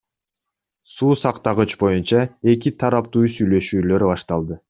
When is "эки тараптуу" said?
2.55-3.25